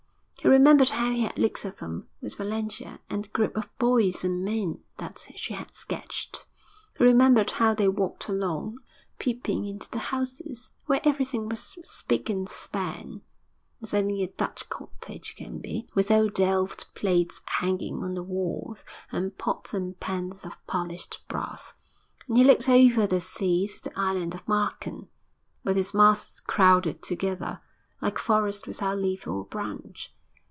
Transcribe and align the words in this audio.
He 0.43 0.47
remembered 0.47 0.89
how 0.89 1.11
he 1.11 1.21
had 1.21 1.37
looked 1.37 1.63
at 1.65 1.77
them 1.77 2.07
with 2.19 2.33
Valentia, 2.35 2.99
and 3.11 3.23
the 3.23 3.29
group 3.29 3.55
of 3.55 3.69
boys 3.77 4.23
and 4.23 4.43
men 4.43 4.79
that 4.97 5.27
she 5.35 5.53
had 5.53 5.71
sketched. 5.75 6.45
He 6.97 7.03
remembered 7.03 7.51
how 7.51 7.75
they 7.75 7.87
walked 7.87 8.27
along, 8.27 8.79
peeping 9.19 9.65
into 9.67 9.87
the 9.91 9.99
houses, 9.99 10.71
where 10.87 10.99
everything 11.03 11.47
was 11.47 11.77
spick 11.83 12.27
and 12.27 12.49
span, 12.49 13.21
as 13.83 13.93
only 13.93 14.23
a 14.23 14.29
Dutch 14.31 14.67
cottage 14.67 15.35
can 15.37 15.59
be, 15.59 15.87
with 15.93 16.09
old 16.09 16.33
Delft 16.33 16.91
plates 16.95 17.43
hanging 17.45 18.01
on 18.03 18.15
the 18.15 18.23
walls, 18.23 18.83
and 19.11 19.37
pots 19.37 19.75
and 19.75 19.99
pans 19.99 20.43
of 20.43 20.57
polished 20.65 21.21
brass. 21.27 21.75
And 22.27 22.35
he 22.35 22.43
looked 22.43 22.67
over 22.67 23.05
the 23.05 23.19
sea 23.19 23.67
to 23.67 23.83
the 23.83 23.97
island 23.97 24.33
of 24.33 24.47
Marken, 24.47 25.07
with 25.63 25.77
its 25.77 25.93
masts 25.93 26.39
crowded 26.39 27.03
together, 27.03 27.61
like 28.01 28.17
a 28.17 28.21
forest 28.21 28.65
without 28.65 28.97
leaf 28.97 29.27
or 29.27 29.45
branch. 29.45 30.11